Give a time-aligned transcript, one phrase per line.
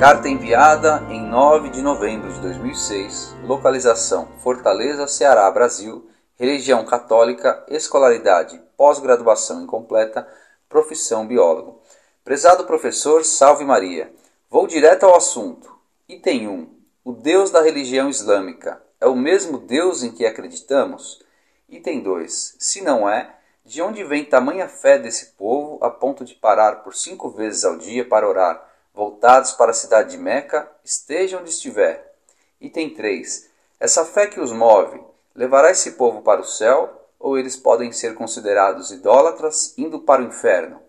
[0.00, 8.58] Carta enviada em 9 de novembro de 2006, localização Fortaleza, Ceará, Brasil, religião católica, escolaridade,
[8.78, 10.26] pós-graduação incompleta,
[10.70, 11.82] profissão biólogo.
[12.24, 14.10] Prezado professor, salve Maria.
[14.48, 15.70] Vou direto ao assunto.
[16.08, 16.68] Item 1.
[17.04, 21.22] O Deus da religião islâmica é o mesmo Deus em que acreditamos?
[21.68, 22.56] Item 2.
[22.58, 26.94] Se não é, de onde vem tamanha fé desse povo a ponto de parar por
[26.94, 28.69] cinco vezes ao dia para orar,
[29.00, 32.12] voltados para a cidade de Meca, esteja onde estiver?
[32.60, 33.48] Item 3.
[33.80, 35.00] Essa fé que os move
[35.34, 40.26] levará esse povo para o céu, ou eles podem ser considerados idólatras indo para o
[40.26, 40.82] inferno?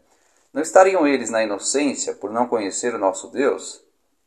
[0.51, 3.81] Não estariam eles na inocência por não conhecer o nosso Deus?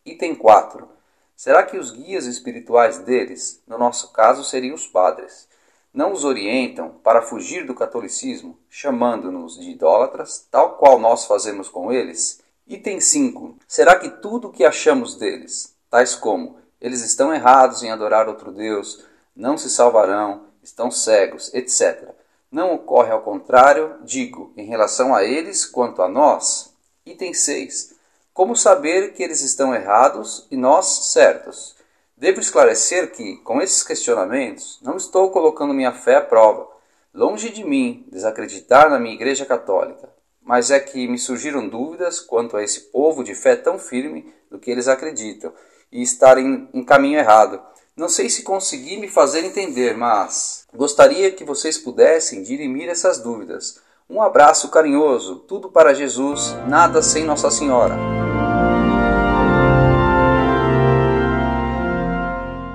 [0.06, 0.88] Item 4.
[1.36, 5.46] Será que os guias espirituais deles, no nosso caso seriam os padres,
[5.92, 11.92] não os orientam para fugir do catolicismo, chamando-nos de idólatras, tal qual nós fazemos com
[11.92, 12.42] eles?
[12.66, 13.58] Item 5.
[13.68, 18.50] Será que tudo o que achamos deles, tais como eles estão errados em adorar outro
[18.50, 19.04] Deus,
[19.36, 22.08] não se salvarão, estão cegos, etc.,
[22.50, 26.72] não ocorre ao contrário, digo, em relação a eles quanto a nós?
[27.04, 27.94] Item 6.
[28.32, 31.76] Como saber que eles estão errados e nós certos?
[32.16, 36.66] Devo esclarecer que, com esses questionamentos, não estou colocando minha fé à prova.
[37.12, 40.13] Longe de mim desacreditar na minha Igreja Católica,
[40.44, 44.58] mas é que me surgiram dúvidas quanto a esse povo de fé tão firme do
[44.58, 45.52] que eles acreditam
[45.90, 47.60] e estarem em caminho errado.
[47.96, 53.80] Não sei se consegui me fazer entender, mas gostaria que vocês pudessem dirimir essas dúvidas.
[54.10, 57.96] Um abraço carinhoso, tudo para Jesus, nada sem Nossa Senhora.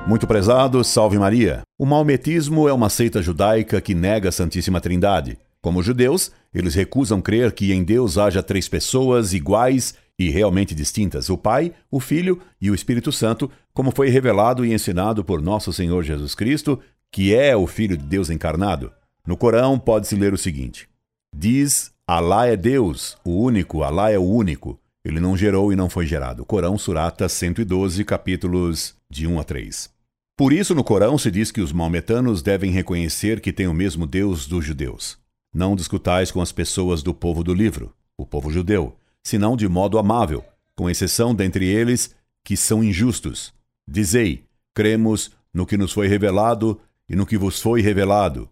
[0.08, 1.62] Muito prezado, salve Maria.
[1.78, 5.38] O maometismo é uma seita judaica que nega a Santíssima Trindade.
[5.62, 11.30] Como judeus, eles recusam crer que em Deus haja três pessoas iguais e realmente distintas:
[11.30, 15.72] o Pai, o Filho e o Espírito Santo, como foi revelado e ensinado por nosso
[15.74, 16.80] Senhor Jesus Cristo,
[17.12, 18.92] que é o Filho de Deus encarnado.
[19.25, 20.88] No Corão pode-se ler o seguinte:
[21.36, 24.80] Diz: Alá é Deus, o único, Alá é o único.
[25.03, 26.46] Ele não gerou e não foi gerado.
[26.46, 29.90] Corão Surata 112, capítulos de 1 a 3.
[30.38, 34.06] Por isso, no Corão se diz que os maometanos devem reconhecer que tem o mesmo
[34.06, 35.18] Deus dos judeus.
[35.54, 39.98] Não discutais com as pessoas do povo do livro, o povo judeu, senão de modo
[39.98, 40.44] amável,
[40.76, 43.54] com exceção dentre eles que são injustos.
[43.88, 48.50] Dizei: cremos no que nos foi revelado e no que vos foi revelado.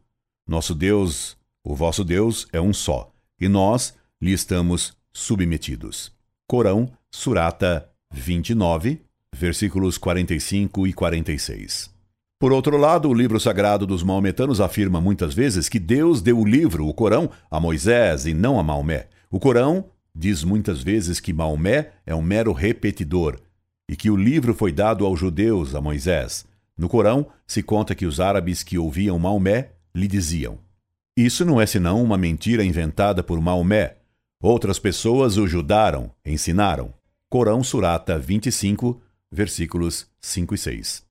[0.47, 6.12] Nosso Deus, o vosso Deus, é um só, e nós lhe estamos submetidos.
[6.47, 9.02] Corão, Surata 29,
[9.34, 11.97] versículos 45 e 46.
[12.39, 16.45] Por outro lado, o livro sagrado dos maometanos afirma muitas vezes que Deus deu o
[16.45, 19.07] livro, o Corão, a Moisés e não a Maomé.
[19.31, 23.39] O Corão diz muitas vezes que Maomé é um mero repetidor
[23.89, 26.45] e que o livro foi dado aos judeus, a Moisés.
[26.77, 30.59] No Corão, se conta que os árabes que ouviam Maomé lhe diziam:
[31.17, 33.95] Isso não é senão uma mentira inventada por Maomé.
[34.39, 36.93] Outras pessoas o ajudaram, ensinaram.
[37.31, 41.06] Corão Surata 25, versículos 5 e 6.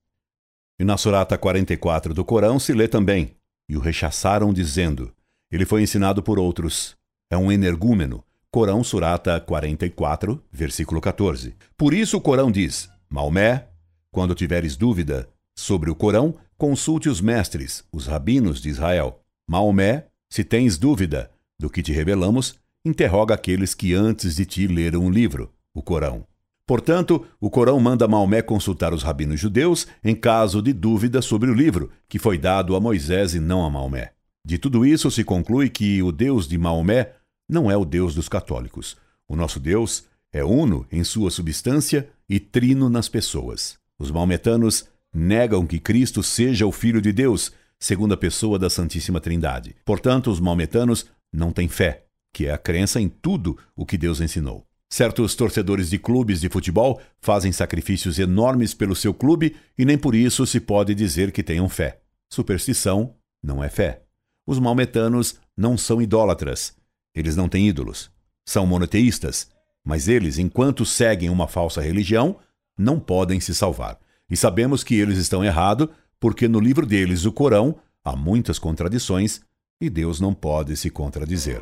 [0.79, 3.35] E na Surata 44 do Corão se lê também:
[3.67, 5.11] E o rechaçaram, dizendo:
[5.51, 6.95] Ele foi ensinado por outros.
[7.31, 8.23] É um energúmeno.
[8.51, 11.55] Corão Surata 44, versículo 14.
[11.75, 13.67] Por isso o Corão diz: Maomé,
[14.11, 15.27] quando tiveres dúvida
[15.57, 19.19] sobre o Corão, consulte os mestres, os rabinos de Israel.
[19.49, 22.55] Maomé, se tens dúvida do que te revelamos,
[22.85, 26.25] interroga aqueles que antes de ti leram o livro, o Corão.
[26.67, 31.53] Portanto, o Corão manda Maomé consultar os rabinos judeus em caso de dúvida sobre o
[31.53, 34.11] livro, que foi dado a Moisés e não a Maomé.
[34.45, 37.13] De tudo isso se conclui que o Deus de Maomé
[37.47, 38.97] não é o Deus dos católicos.
[39.29, 43.77] O nosso Deus é uno em sua substância e trino nas pessoas.
[43.97, 49.73] Os maometanos negam que Cristo seja o Filho de Deus, segunda pessoa da Santíssima Trindade.
[49.85, 52.03] Portanto, os maometanos não têm fé,
[52.33, 54.66] que é a crença em tudo o que Deus ensinou.
[54.89, 60.15] Certos torcedores de clubes de futebol fazem sacrifícios enormes pelo seu clube e nem por
[60.15, 61.99] isso se pode dizer que tenham fé.
[62.31, 63.13] Superstição
[63.43, 64.03] não é fé.
[64.45, 66.75] Os maometanos não são idólatras.
[67.13, 68.09] Eles não têm ídolos.
[68.45, 69.49] São monoteístas.
[69.83, 72.37] Mas eles, enquanto seguem uma falsa religião,
[72.77, 73.99] não podem se salvar.
[74.29, 75.87] E sabemos que eles estão errados,
[76.19, 79.41] porque no livro deles, o Corão, há muitas contradições
[79.81, 81.61] e Deus não pode se contradizer.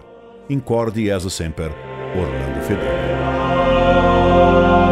[0.50, 1.71] Incorde Jesus Semper,
[2.17, 4.84] Orlando Fedeli.